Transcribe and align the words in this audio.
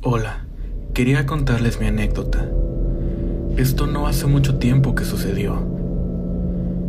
Hola, 0.00 0.46
quería 0.94 1.26
contarles 1.26 1.80
mi 1.80 1.86
anécdota. 1.86 2.48
Esto 3.56 3.88
no 3.88 4.06
hace 4.06 4.28
mucho 4.28 4.56
tiempo 4.56 4.94
que 4.94 5.04
sucedió. 5.04 5.58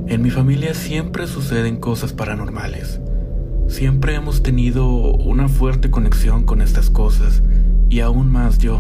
En 0.06 0.22
mi 0.22 0.30
familia 0.30 0.76
siempre 0.76 1.26
suceden 1.26 1.78
cosas 1.78 2.14
paranormales. 2.14 3.02
Siempre 3.68 4.14
hemos 4.14 4.44
tenido 4.44 4.88
una 4.88 5.48
fuerte 5.48 5.90
conexión 5.90 6.44
con 6.44 6.62
estas 6.62 6.92
cosas 6.92 7.42
y 7.90 8.02
aún 8.02 8.32
más 8.32 8.60
yo, 8.60 8.80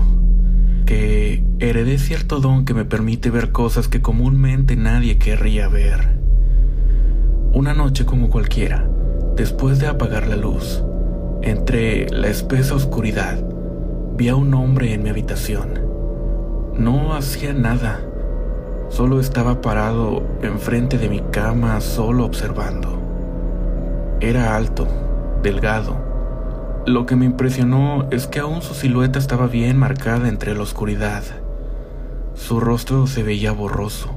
que 0.86 1.44
heredé 1.58 1.98
cierto 1.98 2.40
don 2.40 2.66
que 2.66 2.76
me 2.76 2.86
permite 2.86 3.32
ver 3.32 3.52
cosas 3.52 3.88
que 3.88 4.04
comúnmente 4.04 4.76
nadie 4.76 5.18
querría 5.18 5.70
ver. 5.70 6.20
Una 7.52 7.74
noche 7.74 8.06
como 8.06 8.30
cualquiera, 8.30 8.88
después 9.36 9.80
de 9.80 9.88
apagar 9.88 10.28
la 10.28 10.36
luz, 10.36 10.84
entre 11.42 12.08
la 12.12 12.28
espesa 12.28 12.76
oscuridad, 12.76 13.49
vi 14.20 14.28
a 14.28 14.36
un 14.36 14.54
hombre 14.54 14.94
en 14.94 15.02
mi 15.02 15.08
habitación. 15.08 15.80
No 16.78 17.14
hacía 17.14 17.54
nada, 17.54 18.02
solo 18.90 19.22
estaba 19.22 19.62
parado 19.62 20.24
enfrente 20.42 20.98
de 20.98 21.08
mi 21.08 21.22
cama 21.22 21.80
solo 21.80 22.26
observando. 22.26 23.00
Era 24.20 24.58
alto, 24.58 24.90
delgado. 25.42 25.96
Lo 26.86 27.06
que 27.06 27.16
me 27.16 27.24
impresionó 27.24 28.10
es 28.12 28.28
que 28.28 28.40
aún 28.40 28.62
su 28.62 28.74
silueta 28.74 29.20
estaba 29.20 29.48
bien 29.48 29.78
marcada 29.78 30.28
entre 30.28 30.54
la 30.54 30.64
oscuridad. 30.64 31.24
Su 32.34 32.60
rostro 32.60 33.08
se 33.08 33.24
veía 33.24 33.54
borroso, 33.54 34.10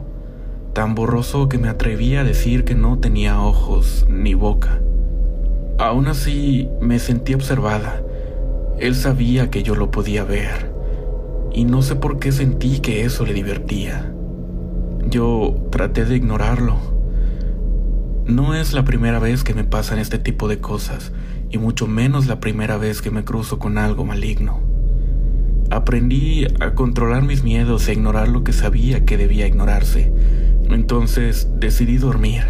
tan 0.73 0.97
borroso 0.97 1.49
que 1.49 1.59
me 1.59 1.69
atrevía 1.69 2.23
a 2.23 2.25
decir 2.25 2.65
que 2.65 2.75
no 2.75 2.99
tenía 2.99 3.41
ojos 3.41 4.05
ni 4.09 4.35
boca. 4.35 4.81
Aún 5.79 6.09
así, 6.09 6.69
me 6.81 6.99
sentí 6.99 7.35
observada. 7.35 8.03
Él 8.83 8.97
sabía 8.97 9.49
que 9.49 9.63
yo 9.63 9.77
lo 9.77 9.93
podía 9.93 10.25
ver, 10.25 10.75
y 11.53 11.65
no 11.65 11.83
sé 11.83 11.95
por 11.95 12.19
qué 12.19 12.33
sentí 12.33 12.81
que 12.81 13.05
eso 13.05 13.25
le 13.25 13.33
divertía. 13.33 14.13
Yo 15.09 15.69
traté 15.71 16.05
de 16.05 16.17
ignorarlo. 16.17 16.79
No 18.27 18.57
es 18.57 18.73
la 18.73 18.85
primera 18.85 19.21
vez 19.21 19.45
que 19.45 19.55
me 19.55 19.63
pasan 19.63 20.01
este 20.01 20.19
tipo 20.19 20.49
de 20.49 20.59
cosas, 20.59 21.13
y 21.49 21.59
mucho 21.59 21.87
menos 21.87 22.27
la 22.27 22.41
primera 22.41 22.77
vez 22.77 23.03
que 23.03 23.13
me 23.13 23.23
cruzo 23.23 23.61
con 23.61 23.79
algo 23.79 24.05
maligno. 24.05 24.59
Aprendí 25.71 26.49
a 26.59 26.75
controlar 26.75 27.23
mis 27.23 27.45
miedos 27.45 27.87
e 27.87 27.93
ignorar 27.93 28.27
lo 28.27 28.43
que 28.43 28.53
sabía 28.53 29.05
que 29.05 29.17
debía 29.17 29.47
ignorarse. 29.47 30.13
Entonces 30.69 31.49
decidí 31.55 31.99
dormir, 31.99 32.43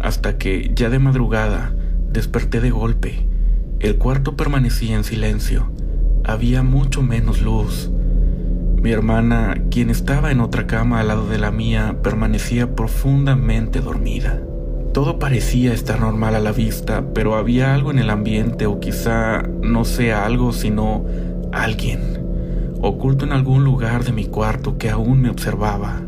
hasta 0.00 0.36
que, 0.36 0.70
ya 0.74 0.90
de 0.90 0.98
madrugada, 0.98 1.72
Desperté 2.10 2.60
de 2.60 2.70
golpe. 2.70 3.26
El 3.80 3.96
cuarto 3.96 4.34
permanecía 4.34 4.96
en 4.96 5.04
silencio. 5.04 5.70
Había 6.28 6.62
mucho 6.62 7.02
menos 7.02 7.40
luz. 7.40 7.90
Mi 8.80 8.92
hermana, 8.92 9.62
quien 9.70 9.88
estaba 9.88 10.30
en 10.30 10.40
otra 10.40 10.66
cama 10.66 11.00
al 11.00 11.08
lado 11.08 11.26
de 11.26 11.38
la 11.38 11.50
mía, 11.50 11.96
permanecía 12.02 12.76
profundamente 12.76 13.80
dormida. 13.80 14.40
Todo 14.92 15.18
parecía 15.18 15.72
estar 15.72 15.98
normal 16.00 16.34
a 16.34 16.40
la 16.40 16.52
vista, 16.52 17.02
pero 17.14 17.34
había 17.34 17.74
algo 17.74 17.90
en 17.90 17.98
el 17.98 18.10
ambiente 18.10 18.66
o 18.66 18.78
quizá 18.78 19.42
no 19.42 19.86
sea 19.86 20.26
algo, 20.26 20.52
sino 20.52 21.06
alguien, 21.50 22.22
oculto 22.82 23.24
en 23.24 23.32
algún 23.32 23.64
lugar 23.64 24.04
de 24.04 24.12
mi 24.12 24.26
cuarto 24.26 24.76
que 24.76 24.90
aún 24.90 25.22
me 25.22 25.30
observaba. 25.30 26.02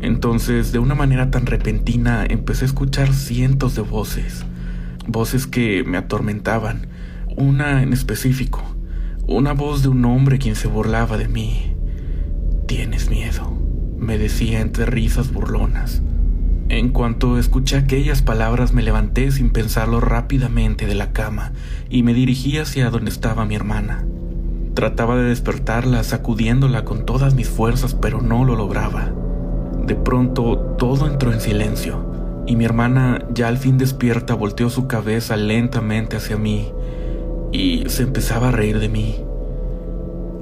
Entonces, 0.00 0.72
de 0.72 0.80
una 0.80 0.96
manera 0.96 1.30
tan 1.30 1.46
repentina, 1.46 2.26
empecé 2.28 2.64
a 2.64 2.66
escuchar 2.66 3.14
cientos 3.14 3.76
de 3.76 3.82
voces 3.82 4.44
voces 5.06 5.46
que 5.46 5.84
me 5.84 5.98
atormentaban, 5.98 6.86
una 7.36 7.82
en 7.82 7.92
específico, 7.92 8.62
una 9.32 9.52
voz 9.52 9.82
de 9.82 9.88
un 9.88 10.04
hombre 10.04 10.38
quien 10.38 10.54
se 10.54 10.68
burlaba 10.68 11.16
de 11.16 11.28
mí. 11.28 11.74
Tienes 12.66 13.10
miedo, 13.10 13.52
me 13.98 14.18
decía 14.18 14.60
entre 14.60 14.86
risas 14.86 15.32
burlonas. 15.32 16.02
En 16.68 16.90
cuanto 16.90 17.38
escuché 17.38 17.76
aquellas 17.76 18.22
palabras 18.22 18.72
me 18.72 18.82
levanté 18.82 19.30
sin 19.30 19.50
pensarlo 19.50 20.00
rápidamente 20.00 20.86
de 20.86 20.94
la 20.94 21.12
cama 21.12 21.52
y 21.90 22.02
me 22.02 22.14
dirigí 22.14 22.58
hacia 22.58 22.90
donde 22.90 23.10
estaba 23.10 23.44
mi 23.44 23.54
hermana. 23.54 24.06
Trataba 24.74 25.16
de 25.16 25.24
despertarla 25.24 26.02
sacudiéndola 26.02 26.84
con 26.84 27.04
todas 27.04 27.34
mis 27.34 27.48
fuerzas, 27.48 27.94
pero 27.94 28.22
no 28.22 28.44
lo 28.44 28.56
lograba. 28.56 29.12
De 29.86 29.94
pronto 29.94 30.76
todo 30.78 31.06
entró 31.06 31.32
en 31.32 31.40
silencio 31.40 32.44
y 32.46 32.56
mi 32.56 32.64
hermana, 32.64 33.26
ya 33.34 33.48
al 33.48 33.58
fin 33.58 33.78
despierta, 33.78 34.34
volteó 34.34 34.70
su 34.70 34.86
cabeza 34.86 35.36
lentamente 35.36 36.16
hacia 36.16 36.36
mí 36.36 36.72
y 37.52 37.84
se 37.88 38.02
empezaba 38.02 38.48
a 38.48 38.52
reír 38.52 38.78
de 38.78 38.88
mí. 38.88 39.24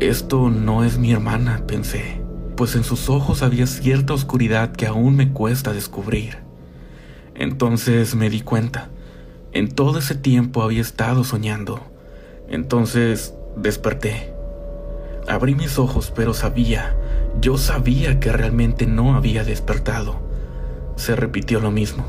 Esto 0.01 0.51
no 0.51 0.83
es 0.85 0.99
mi 0.99 1.13
hermana, 1.13 1.65
pensé, 1.67 2.23
pues 2.57 2.75
en 2.75 2.85
sus 2.85 3.09
ojos 3.09 3.43
había 3.43 3.67
cierta 3.67 4.15
oscuridad 4.15 4.73
que 4.73 4.87
aún 4.87 5.17
me 5.17 5.33
cuesta 5.33 5.73
descubrir. 5.73 6.39
Entonces 7.35 8.15
me 8.15 8.31
di 8.31 8.41
cuenta. 8.41 8.89
En 9.53 9.69
todo 9.69 9.99
ese 9.99 10.15
tiempo 10.15 10.63
había 10.63 10.81
estado 10.81 11.23
soñando. 11.25 11.81
Entonces 12.49 13.35
desperté. 13.57 14.35
Abrí 15.29 15.55
mis 15.55 15.79
ojos, 15.79 16.13
pero 16.15 16.35
sabía, 16.35 16.97
yo 17.41 17.59
sabía 17.59 18.19
que 18.21 18.33
realmente 18.33 18.87
no 18.87 19.15
había 19.15 19.45
despertado 19.45 20.31
se 21.01 21.17
repitió 21.17 21.61
lo 21.61 21.71
mismo. 21.71 22.05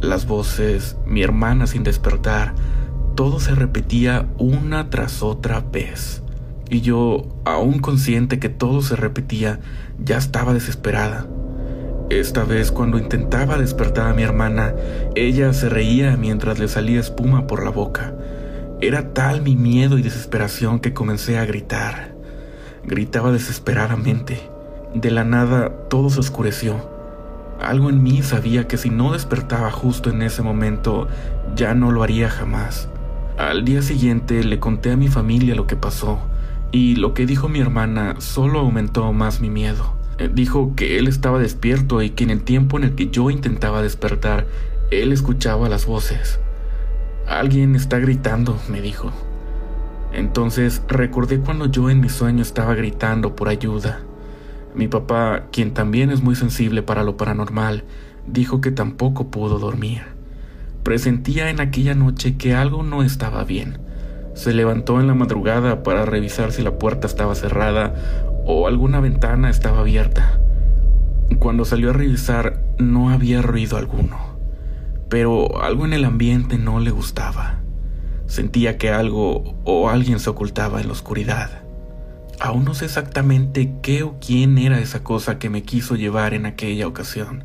Las 0.00 0.26
voces, 0.26 0.96
mi 1.04 1.22
hermana 1.22 1.66
sin 1.66 1.84
despertar, 1.84 2.54
todo 3.14 3.38
se 3.40 3.54
repetía 3.54 4.26
una 4.38 4.88
tras 4.88 5.22
otra 5.22 5.60
vez. 5.60 6.21
Y 6.72 6.80
yo, 6.80 7.24
aún 7.44 7.80
consciente 7.80 8.38
que 8.38 8.48
todo 8.48 8.80
se 8.80 8.96
repetía, 8.96 9.60
ya 10.02 10.16
estaba 10.16 10.54
desesperada. 10.54 11.26
Esta 12.08 12.44
vez 12.44 12.72
cuando 12.72 12.96
intentaba 12.96 13.58
despertar 13.58 14.08
a 14.08 14.14
mi 14.14 14.22
hermana, 14.22 14.74
ella 15.14 15.52
se 15.52 15.68
reía 15.68 16.16
mientras 16.16 16.58
le 16.58 16.68
salía 16.68 16.98
espuma 16.98 17.46
por 17.46 17.62
la 17.62 17.68
boca. 17.68 18.14
Era 18.80 19.12
tal 19.12 19.42
mi 19.42 19.54
miedo 19.54 19.98
y 19.98 20.02
desesperación 20.02 20.80
que 20.80 20.94
comencé 20.94 21.36
a 21.36 21.44
gritar. 21.44 22.14
Gritaba 22.84 23.32
desesperadamente. 23.32 24.40
De 24.94 25.10
la 25.10 25.24
nada 25.24 25.88
todo 25.90 26.08
se 26.08 26.20
oscureció 26.20 26.90
algo 27.60 27.90
en 27.90 28.02
mí 28.02 28.22
sabía 28.22 28.66
que 28.66 28.76
si 28.76 28.90
no 28.90 29.12
despertaba 29.12 29.70
justo 29.70 30.10
en 30.10 30.22
ese 30.22 30.42
momento, 30.42 31.06
ya 31.54 31.74
no 31.74 31.92
lo 31.92 32.02
haría 32.02 32.28
jamás. 32.28 32.88
Al 33.38 33.64
día 33.64 33.82
siguiente 33.82 34.42
le 34.42 34.58
conté 34.58 34.90
a 34.90 34.96
mi 34.96 35.06
familia 35.06 35.54
lo 35.54 35.68
que 35.68 35.76
pasó, 35.76 36.18
y 36.72 36.96
lo 36.96 37.12
que 37.12 37.26
dijo 37.26 37.48
mi 37.48 37.60
hermana 37.60 38.16
solo 38.18 38.60
aumentó 38.60 39.12
más 39.12 39.40
mi 39.40 39.50
miedo. 39.50 39.92
Eh, 40.18 40.30
dijo 40.32 40.74
que 40.74 40.98
él 40.98 41.06
estaba 41.06 41.38
despierto 41.38 42.00
y 42.02 42.10
que 42.10 42.24
en 42.24 42.30
el 42.30 42.42
tiempo 42.42 42.78
en 42.78 42.84
el 42.84 42.94
que 42.94 43.10
yo 43.10 43.30
intentaba 43.30 43.82
despertar, 43.82 44.46
él 44.90 45.12
escuchaba 45.12 45.68
las 45.68 45.84
voces. 45.84 46.40
Alguien 47.28 47.76
está 47.76 47.98
gritando, 47.98 48.58
me 48.68 48.80
dijo. 48.80 49.12
Entonces 50.12 50.82
recordé 50.88 51.40
cuando 51.40 51.66
yo 51.66 51.90
en 51.90 52.00
mi 52.00 52.08
sueño 52.08 52.42
estaba 52.42 52.74
gritando 52.74 53.36
por 53.36 53.48
ayuda. 53.48 54.00
Mi 54.74 54.88
papá, 54.88 55.48
quien 55.52 55.74
también 55.74 56.10
es 56.10 56.22
muy 56.22 56.34
sensible 56.34 56.82
para 56.82 57.04
lo 57.04 57.18
paranormal, 57.18 57.84
dijo 58.26 58.62
que 58.62 58.70
tampoco 58.70 59.30
pudo 59.30 59.58
dormir. 59.58 60.02
Presentía 60.82 61.50
en 61.50 61.60
aquella 61.60 61.94
noche 61.94 62.36
que 62.36 62.54
algo 62.54 62.82
no 62.82 63.02
estaba 63.02 63.44
bien. 63.44 63.78
Se 64.34 64.52
levantó 64.52 65.00
en 65.00 65.06
la 65.06 65.14
madrugada 65.14 65.82
para 65.82 66.04
revisar 66.04 66.52
si 66.52 66.62
la 66.62 66.78
puerta 66.78 67.06
estaba 67.06 67.34
cerrada 67.34 67.94
o 68.46 68.66
alguna 68.66 69.00
ventana 69.00 69.50
estaba 69.50 69.80
abierta. 69.80 70.40
Cuando 71.38 71.64
salió 71.64 71.90
a 71.90 71.92
revisar 71.94 72.62
no 72.78 73.10
había 73.10 73.42
ruido 73.42 73.76
alguno, 73.76 74.38
pero 75.08 75.62
algo 75.62 75.84
en 75.84 75.92
el 75.92 76.04
ambiente 76.04 76.58
no 76.58 76.80
le 76.80 76.90
gustaba. 76.90 77.60
Sentía 78.26 78.78
que 78.78 78.90
algo 78.90 79.56
o 79.64 79.90
alguien 79.90 80.18
se 80.18 80.30
ocultaba 80.30 80.80
en 80.80 80.86
la 80.86 80.92
oscuridad. 80.92 81.62
Aún 82.40 82.64
no 82.64 82.74
sé 82.74 82.86
exactamente 82.86 83.74
qué 83.82 84.02
o 84.02 84.18
quién 84.18 84.56
era 84.58 84.80
esa 84.80 85.04
cosa 85.04 85.38
que 85.38 85.50
me 85.50 85.62
quiso 85.62 85.96
llevar 85.96 86.34
en 86.34 86.46
aquella 86.46 86.86
ocasión. 86.86 87.44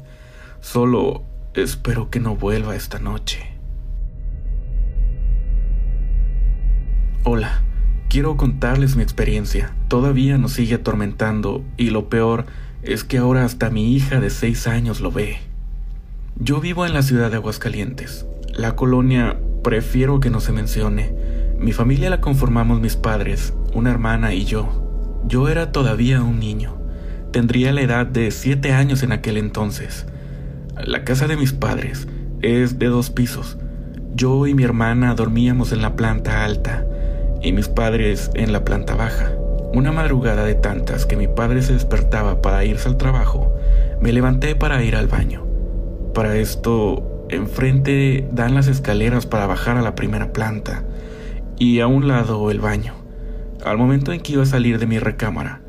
Solo 0.61 1.23
espero 1.53 2.09
que 2.09 2.19
no 2.19 2.35
vuelva 2.35 2.75
esta 2.75 2.99
noche. 2.99 3.56
Hola, 7.29 7.61
quiero 8.07 8.37
contarles 8.37 8.95
mi 8.95 9.03
experiencia. 9.03 9.73
Todavía 9.89 10.37
nos 10.37 10.53
sigue 10.53 10.75
atormentando 10.75 11.61
y 11.75 11.89
lo 11.89 12.07
peor 12.07 12.45
es 12.83 13.03
que 13.03 13.17
ahora 13.17 13.43
hasta 13.43 13.69
mi 13.69 13.93
hija 13.93 14.21
de 14.21 14.29
seis 14.29 14.65
años 14.65 15.01
lo 15.01 15.11
ve. 15.11 15.39
Yo 16.37 16.61
vivo 16.61 16.85
en 16.85 16.93
la 16.93 17.01
ciudad 17.01 17.29
de 17.29 17.35
Aguascalientes. 17.35 18.25
La 18.53 18.77
colonia 18.77 19.37
prefiero 19.61 20.21
que 20.21 20.29
no 20.29 20.39
se 20.39 20.53
mencione. 20.53 21.13
Mi 21.59 21.73
familia 21.73 22.09
la 22.09 22.21
conformamos 22.21 22.79
mis 22.79 22.95
padres, 22.95 23.53
una 23.73 23.91
hermana 23.91 24.33
y 24.33 24.45
yo. 24.45 25.21
Yo 25.25 25.49
era 25.49 25.73
todavía 25.73 26.23
un 26.23 26.39
niño. 26.39 26.77
Tendría 27.33 27.73
la 27.73 27.81
edad 27.81 28.05
de 28.05 28.31
siete 28.31 28.71
años 28.71 29.03
en 29.03 29.11
aquel 29.11 29.35
entonces. 29.35 30.05
La 30.81 31.03
casa 31.03 31.27
de 31.27 31.35
mis 31.35 31.51
padres 31.51 32.07
es 32.41 32.79
de 32.79 32.85
dos 32.85 33.09
pisos. 33.09 33.57
Yo 34.15 34.47
y 34.47 34.53
mi 34.53 34.63
hermana 34.63 35.13
dormíamos 35.13 35.73
en 35.73 35.81
la 35.81 35.97
planta 35.97 36.45
alta 36.45 36.85
y 37.41 37.51
mis 37.51 37.67
padres 37.67 38.31
en 38.33 38.51
la 38.51 38.63
planta 38.65 38.95
baja. 38.95 39.31
Una 39.73 39.91
madrugada 39.91 40.43
de 40.43 40.55
tantas 40.55 41.05
que 41.05 41.17
mi 41.17 41.27
padre 41.27 41.61
se 41.61 41.73
despertaba 41.73 42.41
para 42.41 42.63
irse 42.65 42.87
al 42.87 42.97
trabajo, 42.97 43.53
me 44.01 44.13
levanté 44.13 44.55
para 44.55 44.83
ir 44.83 44.95
al 44.95 45.07
baño. 45.07 45.45
Para 46.13 46.37
esto, 46.37 47.25
enfrente 47.29 48.27
dan 48.31 48.55
las 48.55 48.67
escaleras 48.67 49.25
para 49.25 49.47
bajar 49.47 49.77
a 49.77 49.81
la 49.81 49.95
primera 49.95 50.33
planta 50.33 50.83
y 51.59 51.79
a 51.79 51.87
un 51.87 52.07
lado 52.07 52.49
el 52.49 52.59
baño. 52.59 52.93
Al 53.63 53.77
momento 53.77 54.13
en 54.13 54.21
que 54.21 54.33
iba 54.33 54.43
a 54.43 54.47
salir 54.47 54.79
de 54.79 54.87
mi 54.87 54.99
recámara, 54.99 55.61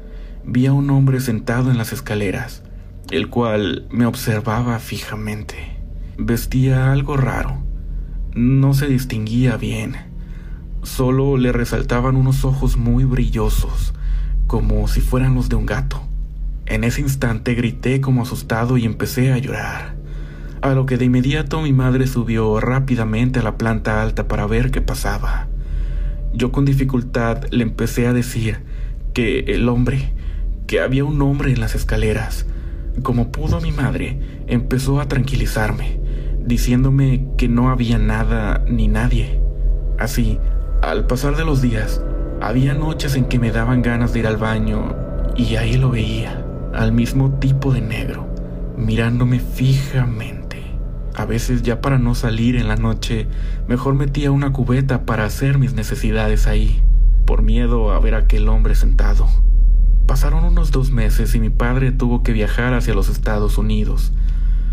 vi 0.45 0.67
a 0.67 0.73
un 0.73 0.91
hombre 0.91 1.21
sentado 1.21 1.71
en 1.71 1.79
las 1.79 1.93
escaleras, 1.93 2.63
el 3.11 3.29
cual 3.29 3.87
me 3.91 4.07
observaba 4.07 4.79
fijamente. 4.79 5.57
Vestía 6.17 6.93
algo 6.93 7.17
raro. 7.17 7.63
No 8.35 8.75
se 8.75 8.87
distinguía 8.87 9.57
bien. 9.57 10.08
Solo 10.89 11.37
le 11.37 11.53
resaltaban 11.53 12.17
unos 12.17 12.47
ojos 12.47 12.79
muy 12.79 13.05
brillosos, 13.05 13.93
como 14.47 14.89
si 14.89 15.01
fueran 15.03 15.35
los 15.35 15.51
de 15.51 15.55
un 15.55 15.67
gato. 15.67 16.03
En 16.65 16.83
ese 16.83 17.03
instante 17.03 17.55
grité 17.55 18.01
como 18.01 18.23
asustado 18.23 18.79
y 18.79 18.87
empecé 18.87 19.31
a 19.33 19.39
llorar, 19.39 19.97
a 20.63 20.71
lo 20.71 20.87
que 20.87 20.97
de 20.97 21.05
inmediato 21.05 21.61
mi 21.61 21.75
madre 21.75 22.07
subió 22.07 22.59
rápidamente 22.59 23.39
a 23.39 23.43
la 23.43 23.59
planta 23.59 24.03
alta 24.03 24.27
para 24.29 24.47
ver 24.47 24.71
qué 24.71 24.81
pasaba. 24.81 25.49
Yo 26.33 26.53
con 26.53 26.65
dificultad 26.65 27.45
le 27.51 27.63
empecé 27.65 28.07
a 28.07 28.15
decir 28.15 28.63
que 29.13 29.41
el 29.41 29.69
hombre, 29.69 30.15
que 30.67 30.81
había 30.81 31.05
un 31.05 31.21
hombre 31.21 31.53
en 31.53 31.61
las 31.61 31.75
escaleras. 31.75 32.47
Como 33.03 33.31
pudo 33.31 33.61
mi 33.61 33.73
madre, 33.73 34.19
empezó 34.47 35.01
a 35.01 35.07
tranquilizarme, 35.07 36.01
diciéndome 36.45 37.27
que 37.37 37.47
no 37.47 37.69
había 37.69 37.99
nada 37.99 38.65
ni 38.67 38.89
nadie. 38.89 39.39
Así, 39.99 40.39
al 40.89 41.05
pasar 41.05 41.37
de 41.37 41.45
los 41.45 41.61
días, 41.61 42.01
había 42.41 42.73
noches 42.73 43.15
en 43.15 43.27
que 43.27 43.39
me 43.39 43.51
daban 43.51 43.83
ganas 43.83 44.15
de 44.15 44.21
ir 44.21 44.27
al 44.27 44.39
baño 44.39 44.97
y 45.37 45.57
ahí 45.57 45.77
lo 45.77 45.91
veía 45.91 46.43
al 46.73 46.93
mismo 46.93 47.39
tipo 47.39 47.75
de 47.75 47.83
negro, 47.83 48.27
mirándome 48.75 49.39
fijamente. 49.39 50.63
A 51.15 51.27
veces 51.27 51.63
ya 51.63 51.83
para 51.83 51.99
no 51.99 52.15
salir 52.15 52.57
en 52.57 52.69
la 52.69 52.77
noche, 52.77 53.27
mejor 53.67 53.97
metía 53.97 54.31
una 54.31 54.55
cubeta 54.55 55.05
para 55.05 55.27
hacer 55.27 55.59
mis 55.59 55.75
necesidades 55.75 56.47
ahí, 56.47 56.81
por 57.27 57.43
miedo 57.43 57.93
a 57.93 58.01
ver 58.01 58.15
a 58.15 58.19
aquel 58.19 58.49
hombre 58.49 58.75
sentado. 58.75 59.29
Pasaron 60.07 60.43
unos 60.45 60.71
dos 60.71 60.91
meses 60.91 61.35
y 61.35 61.41
mi 61.41 61.51
padre 61.51 61.93
tuvo 61.93 62.23
que 62.23 62.33
viajar 62.33 62.73
hacia 62.73 62.95
los 62.95 63.11
Estados 63.11 63.59
Unidos. 63.59 64.15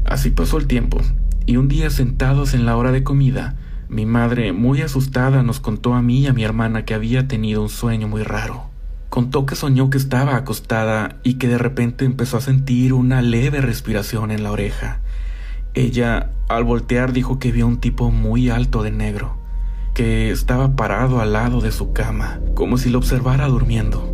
Así 0.06 0.30
pasó 0.30 0.60
el 0.60 0.68
tiempo, 0.68 1.02
y 1.46 1.58
un 1.58 1.68
día 1.68 1.90
sentados 1.90 2.54
en 2.54 2.66
la 2.66 2.78
hora 2.78 2.94
de 2.94 3.04
comida, 3.04 3.58
mi 3.88 4.08
madre, 4.08 4.52
muy 4.52 4.82
asustada, 4.82 5.44
nos 5.44 5.60
contó 5.60 5.94
a 5.94 6.02
mí 6.02 6.22
y 6.22 6.28
a 6.28 6.34
mi 6.34 6.44
hermana 6.44 6.86
que 6.86 6.96
había 6.96 7.28
tenido 7.28 7.62
un 7.62 7.70
sueño 7.70 8.08
muy 8.08 8.24
raro. 8.24 8.64
Contó 9.10 9.46
que 9.46 9.56
soñó 9.56 9.92
que 9.92 10.00
estaba 10.00 10.36
acostada 10.36 11.18
y 11.22 11.36
que 11.36 11.48
de 11.48 11.60
repente 11.60 12.04
empezó 12.04 12.38
a 12.38 12.42
sentir 12.42 12.94
una 12.94 13.22
leve 13.22 13.62
respiración 13.62 14.32
en 14.32 14.44
la 14.44 14.52
oreja. 14.52 15.02
Ella, 15.76 16.32
al 16.50 16.64
voltear, 16.64 17.14
dijo 17.14 17.38
que 17.38 17.52
vio 17.52 17.68
un 17.68 17.78
tipo 17.78 18.10
muy 18.10 18.50
alto 18.50 18.82
de 18.82 18.92
negro, 18.92 19.38
que 19.94 20.32
estaba 20.32 20.76
parado 20.76 21.22
al 21.22 21.34
lado 21.34 21.62
de 21.62 21.72
su 21.72 21.94
cama, 21.94 22.40
como 22.56 22.78
si 22.78 22.90
lo 22.90 22.98
observara 22.98 23.48
durmiendo. 23.48 24.12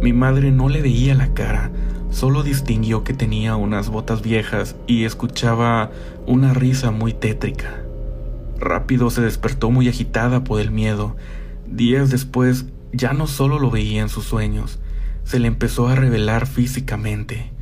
Mi 0.00 0.12
madre 0.12 0.52
no 0.52 0.68
le 0.68 0.80
veía 0.80 1.14
la 1.16 1.34
cara, 1.34 1.72
solo 2.10 2.44
distinguió 2.44 3.02
que 3.02 3.14
tenía 3.14 3.56
unas 3.56 3.88
botas 3.88 4.22
viejas 4.22 4.76
y 4.86 5.04
escuchaba 5.04 5.90
una 6.26 6.54
risa 6.54 6.92
muy 6.92 7.12
tétrica. 7.12 7.85
Rápido 8.58 9.10
se 9.10 9.22
despertó 9.22 9.70
muy 9.70 9.88
agitada 9.88 10.44
por 10.44 10.60
el 10.60 10.70
miedo. 10.70 11.16
Días 11.66 12.10
después 12.10 12.66
ya 12.92 13.12
no 13.12 13.26
solo 13.26 13.58
lo 13.58 13.70
veía 13.70 14.02
en 14.02 14.08
sus 14.08 14.24
sueños, 14.24 14.78
se 15.24 15.38
le 15.38 15.48
empezó 15.48 15.88
a 15.88 15.94
revelar 15.94 16.46
físicamente. 16.46 17.52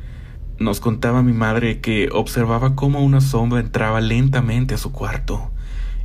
Nos 0.57 0.79
contaba 0.79 1.21
mi 1.21 1.33
madre 1.33 1.81
que 1.81 2.09
observaba 2.13 2.75
cómo 2.75 3.03
una 3.03 3.19
sombra 3.19 3.59
entraba 3.59 3.99
lentamente 3.99 4.75
a 4.75 4.77
su 4.77 4.91
cuarto 4.91 5.51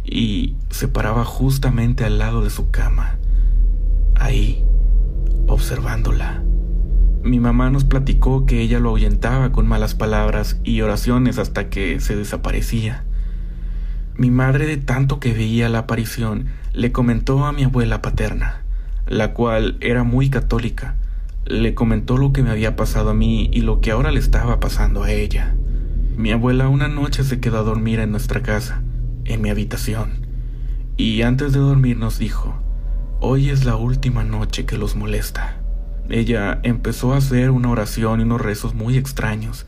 y 0.04 0.56
se 0.70 0.88
paraba 0.88 1.24
justamente 1.24 2.04
al 2.04 2.18
lado 2.18 2.42
de 2.42 2.50
su 2.50 2.70
cama, 2.70 3.18
ahí, 4.16 4.64
observándola. 5.46 6.42
Mi 7.22 7.38
mamá 7.38 7.70
nos 7.70 7.84
platicó 7.84 8.46
que 8.46 8.62
ella 8.62 8.80
lo 8.80 8.88
ahuyentaba 8.88 9.52
con 9.52 9.68
malas 9.68 9.94
palabras 9.94 10.58
y 10.64 10.80
oraciones 10.80 11.38
hasta 11.38 11.68
que 11.68 12.00
se 12.00 12.16
desaparecía. 12.16 13.04
Mi 14.20 14.30
madre 14.30 14.66
de 14.66 14.76
tanto 14.76 15.18
que 15.18 15.32
veía 15.32 15.70
la 15.70 15.78
aparición 15.78 16.48
le 16.74 16.92
comentó 16.92 17.46
a 17.46 17.52
mi 17.52 17.64
abuela 17.64 18.02
paterna 18.02 18.60
la 19.10 19.32
cual 19.32 19.76
era 19.80 20.04
muy 20.04 20.30
católica. 20.30 20.96
Le 21.44 21.74
comentó 21.74 22.16
lo 22.16 22.32
que 22.32 22.42
me 22.42 22.50
había 22.50 22.76
pasado 22.76 23.10
a 23.10 23.14
mí 23.14 23.50
y 23.52 23.62
lo 23.62 23.80
que 23.80 23.90
ahora 23.90 24.12
le 24.12 24.20
estaba 24.20 24.60
pasando 24.60 25.02
a 25.02 25.10
ella. 25.10 25.54
Mi 26.16 26.30
abuela 26.30 26.68
una 26.68 26.88
noche 26.88 27.24
se 27.24 27.40
quedó 27.40 27.58
a 27.58 27.62
dormir 27.62 27.98
en 27.98 28.12
nuestra 28.12 28.42
casa, 28.42 28.82
en 29.24 29.42
mi 29.42 29.50
habitación, 29.50 30.26
y 30.96 31.22
antes 31.22 31.52
de 31.52 31.58
dormir 31.58 31.96
nos 31.96 32.18
dijo, 32.18 32.54
hoy 33.20 33.48
es 33.48 33.64
la 33.64 33.76
última 33.76 34.22
noche 34.22 34.66
que 34.66 34.76
los 34.76 34.96
molesta. 34.96 35.56
Ella 36.08 36.60
empezó 36.62 37.14
a 37.14 37.16
hacer 37.16 37.50
una 37.50 37.70
oración 37.70 38.20
y 38.20 38.24
unos 38.24 38.40
rezos 38.40 38.74
muy 38.74 38.96
extraños, 38.96 39.66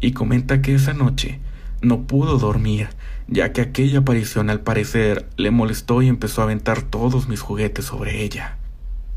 y 0.00 0.12
comenta 0.12 0.62
que 0.62 0.74
esa 0.74 0.94
noche 0.94 1.38
no 1.82 2.06
pudo 2.06 2.38
dormir, 2.38 2.88
ya 3.30 3.52
que 3.52 3.60
aquella 3.60 4.00
aparición 4.00 4.50
al 4.50 4.60
parecer 4.60 5.28
le 5.36 5.52
molestó 5.52 6.02
y 6.02 6.08
empezó 6.08 6.40
a 6.40 6.44
aventar 6.44 6.82
todos 6.82 7.28
mis 7.28 7.40
juguetes 7.40 7.84
sobre 7.84 8.22
ella. 8.22 8.58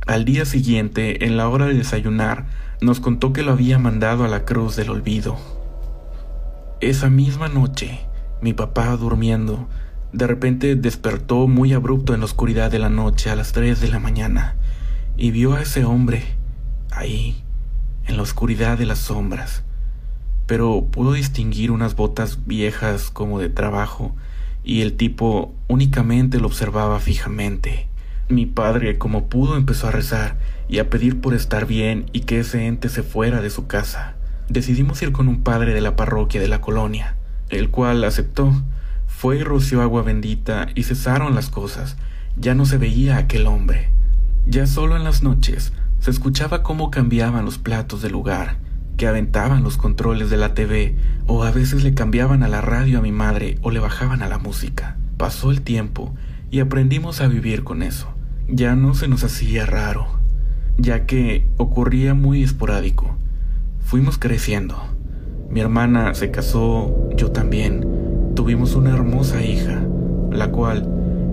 Al 0.05 0.23
día 0.23 0.45
siguiente, 0.45 1.25
en 1.25 1.35
la 1.35 1.49
hora 1.49 1.65
de 1.65 1.73
desayunar, 1.73 2.45
nos 2.79 2.99
contó 2.99 3.33
que 3.33 3.41
lo 3.41 3.53
había 3.53 3.79
mandado 3.79 4.23
a 4.23 4.27
la 4.27 4.45
cruz 4.45 4.75
del 4.75 4.91
olvido. 4.91 5.37
Esa 6.79 7.09
misma 7.09 7.47
noche, 7.47 8.01
mi 8.39 8.53
papá 8.53 8.95
durmiendo, 8.97 9.67
de 10.11 10.27
repente 10.27 10.75
despertó 10.75 11.47
muy 11.47 11.73
abrupto 11.73 12.13
en 12.13 12.19
la 12.19 12.25
oscuridad 12.25 12.69
de 12.69 12.79
la 12.79 12.89
noche 12.89 13.31
a 13.31 13.35
las 13.35 13.51
3 13.51 13.81
de 13.81 13.87
la 13.87 13.99
mañana 13.99 14.55
y 15.17 15.31
vio 15.31 15.55
a 15.55 15.61
ese 15.61 15.85
hombre 15.85 16.23
ahí, 16.91 17.43
en 18.05 18.17
la 18.17 18.23
oscuridad 18.23 18.77
de 18.77 18.85
las 18.85 18.99
sombras. 18.99 19.63
Pero 20.45 20.85
pudo 20.91 21.13
distinguir 21.13 21.71
unas 21.71 21.95
botas 21.95 22.45
viejas 22.45 23.09
como 23.09 23.39
de 23.39 23.49
trabajo 23.49 24.15
y 24.63 24.81
el 24.81 24.93
tipo 24.93 25.53
únicamente 25.67 26.39
lo 26.39 26.47
observaba 26.47 26.99
fijamente. 26.99 27.87
Mi 28.29 28.45
padre, 28.45 28.97
como 28.97 29.27
pudo, 29.27 29.57
empezó 29.57 29.87
a 29.87 29.91
rezar 29.91 30.37
y 30.69 30.79
a 30.79 30.89
pedir 30.89 31.19
por 31.19 31.33
estar 31.33 31.65
bien 31.65 32.09
y 32.13 32.21
que 32.21 32.39
ese 32.39 32.65
ente 32.67 32.89
se 32.89 33.03
fuera 33.03 33.41
de 33.41 33.49
su 33.49 33.67
casa. 33.67 34.15
Decidimos 34.49 35.01
ir 35.01 35.11
con 35.11 35.27
un 35.27 35.43
padre 35.43 35.73
de 35.73 35.81
la 35.81 35.95
parroquia 35.95 36.41
de 36.41 36.47
la 36.47 36.61
colonia, 36.61 37.15
el 37.49 37.69
cual 37.69 38.03
aceptó. 38.03 38.53
Fue 39.07 39.37
y 39.37 39.43
roció 39.43 39.81
agua 39.81 40.01
bendita 40.01 40.67
y 40.75 40.83
cesaron 40.83 41.35
las 41.35 41.49
cosas. 41.49 41.97
Ya 42.37 42.55
no 42.55 42.65
se 42.65 42.77
veía 42.77 43.17
aquel 43.17 43.47
hombre. 43.47 43.89
Ya 44.45 44.67
solo 44.67 44.95
en 44.97 45.03
las 45.03 45.23
noches 45.23 45.73
se 45.99 46.11
escuchaba 46.11 46.63
cómo 46.63 46.91
cambiaban 46.91 47.45
los 47.45 47.57
platos 47.57 48.01
del 48.01 48.11
lugar, 48.11 48.57
que 48.97 49.07
aventaban 49.07 49.63
los 49.63 49.77
controles 49.77 50.29
de 50.29 50.37
la 50.37 50.53
TV 50.53 50.95
o 51.27 51.43
a 51.43 51.51
veces 51.51 51.83
le 51.83 51.93
cambiaban 51.93 52.43
a 52.43 52.47
la 52.47 52.61
radio 52.61 52.99
a 52.99 53.01
mi 53.01 53.11
madre 53.11 53.57
o 53.61 53.71
le 53.71 53.79
bajaban 53.79 54.21
a 54.21 54.27
la 54.27 54.37
música. 54.37 54.97
Pasó 55.17 55.51
el 55.51 55.61
tiempo 55.61 56.13
y 56.51 56.59
aprendimos 56.59 57.21
a 57.21 57.27
vivir 57.27 57.63
con 57.63 57.81
eso. 57.81 58.09
Ya 58.47 58.75
no 58.75 58.93
se 58.93 59.07
nos 59.07 59.23
hacía 59.23 59.65
raro, 59.65 60.07
ya 60.77 61.05
que 61.05 61.47
ocurría 61.57 62.13
muy 62.13 62.43
esporádico. 62.43 63.15
Fuimos 63.79 64.17
creciendo. 64.17 64.81
Mi 65.49 65.59
hermana 65.59 66.13
se 66.13 66.31
casó, 66.31 67.09
yo 67.15 67.31
también. 67.31 67.87
Tuvimos 68.35 68.75
una 68.75 68.91
hermosa 68.91 69.43
hija, 69.43 69.81
la 70.31 70.51
cual 70.51 70.89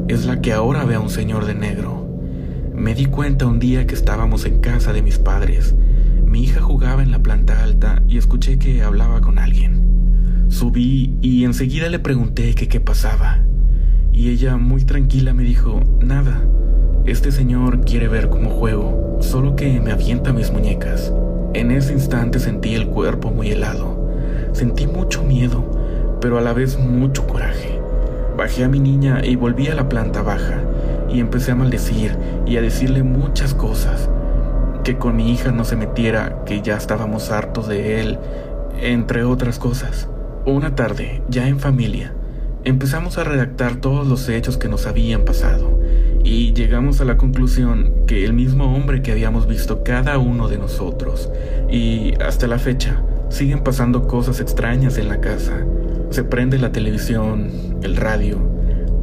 es 0.08 0.26
la 0.26 0.40
que 0.40 0.52
ahora 0.52 0.84
ve 0.84 0.96
a 0.96 1.00
un 1.00 1.10
señor 1.10 1.46
de 1.46 1.54
negro. 1.54 2.06
Me 2.74 2.94
di 2.94 3.06
cuenta 3.06 3.46
un 3.46 3.60
día 3.60 3.86
que 3.86 3.94
estábamos 3.94 4.44
en 4.44 4.60
casa 4.60 4.92
de 4.92 5.02
mis 5.02 5.18
padres. 5.18 5.74
Mi 6.30 6.44
hija 6.44 6.60
jugaba 6.60 7.02
en 7.02 7.10
la 7.10 7.18
planta 7.18 7.60
alta 7.60 8.04
y 8.06 8.16
escuché 8.16 8.56
que 8.56 8.84
hablaba 8.84 9.20
con 9.20 9.40
alguien. 9.40 10.46
Subí 10.49 11.16
y 11.20 11.42
enseguida 11.44 11.88
le 11.88 11.99
pregunté 11.99 12.54
que 12.54 12.68
qué 12.68 12.78
pasaba 12.78 13.40
y 14.12 14.30
ella 14.30 14.56
muy 14.56 14.84
tranquila 14.84 15.34
me 15.34 15.42
dijo, 15.42 15.80
nada, 16.00 16.40
este 17.04 17.32
señor 17.32 17.80
quiere 17.80 18.06
ver 18.06 18.28
cómo 18.28 18.50
juego, 18.50 19.18
solo 19.20 19.56
que 19.56 19.80
me 19.80 19.90
avienta 19.90 20.32
mis 20.32 20.52
muñecas. 20.52 21.12
En 21.52 21.72
ese 21.72 21.94
instante 21.94 22.38
sentí 22.38 22.76
el 22.76 22.87
cuerpo 22.87 23.32
muy 23.32 23.50
helado, 23.50 24.12
sentí 24.52 24.87
mucho 24.87 25.25
miedo, 25.25 26.18
pero 26.20 26.38
a 26.38 26.42
la 26.42 26.52
vez 26.52 26.78
mucho 26.78 27.26
coraje. 27.26 27.80
Bajé 28.37 28.62
a 28.62 28.68
mi 28.68 28.78
niña 28.78 29.20
y 29.25 29.34
volví 29.34 29.66
a 29.66 29.75
la 29.75 29.88
planta 29.88 30.22
baja 30.22 30.62
y 31.12 31.18
empecé 31.18 31.50
a 31.50 31.56
maldecir 31.56 32.16
y 32.46 32.56
a 32.56 32.62
decirle 32.62 33.02
muchas 33.02 33.52
cosas. 33.52 34.08
Que 34.84 34.99
con 34.99 35.16
mi 35.16 35.32
hija 35.32 35.52
no 35.52 35.64
se 35.64 35.76
metiera, 35.76 36.42
que 36.44 36.62
ya 36.62 36.76
estábamos 36.76 37.30
hartos 37.30 37.68
de 37.68 38.00
él, 38.00 38.18
entre 38.80 39.25
otras 39.25 39.58
cosas. 39.58 40.08
Una 40.46 40.75
tarde, 40.75 41.22
ya 41.28 41.46
en 41.46 41.60
familia, 41.60 42.14
Empezamos 42.62 43.16
a 43.16 43.25
redactar 43.25 43.76
todos 43.76 44.06
los 44.06 44.28
hechos 44.28 44.58
que 44.58 44.68
nos 44.68 44.87
habían 44.87 45.25
pasado 45.25 45.80
y 46.22 46.52
llegamos 46.52 47.00
a 47.00 47.06
la 47.06 47.16
conclusión 47.16 48.04
que 48.06 48.26
el 48.26 48.34
mismo 48.34 48.76
hombre 48.76 49.00
que 49.00 49.12
habíamos 49.12 49.46
visto 49.46 49.82
cada 49.82 50.18
uno 50.18 50.46
de 50.46 50.58
nosotros, 50.58 51.30
y 51.70 52.12
hasta 52.22 52.46
la 52.46 52.58
fecha, 52.58 53.02
siguen 53.30 53.60
pasando 53.60 54.06
cosas 54.06 54.40
extrañas 54.40 54.99
en 54.99 55.08
la 55.08 55.22
casa. 55.22 55.64
Se 56.10 56.22
prende 56.22 56.58
la 56.58 56.70
televisión, 56.70 57.49
el 57.82 57.96
radio, 57.96 58.37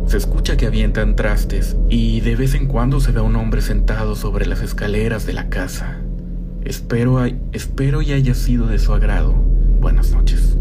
se 0.08 0.18
escucha 0.18 0.56
que 0.56 0.66
avientan 0.66 1.16
trastes 1.16 1.76
y 1.90 2.22
de 2.22 2.36
vez 2.36 2.56
en 2.56 2.68
cuando 2.68 3.00
se 3.00 3.12
ve 3.12 3.20
a 3.20 3.24
un 3.24 3.36
hombre 3.36 3.62
sentado 3.62 4.16
sobre 4.16 4.46
las 4.46 4.62
escaleras 4.62 5.26
de 5.26 5.34
la 5.34 5.50
casa. 5.50 6.00
Espero, 6.64 7.24
espero 7.52 8.02
y 8.02 8.14
haya 8.14 8.34
sido 8.34 8.68
de 8.68 8.80
su 8.80 8.94
agrado. 8.94 9.34
Buenas 9.34 10.12
noches. 10.12 10.58